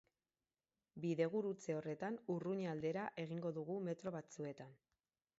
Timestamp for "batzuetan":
4.17-4.73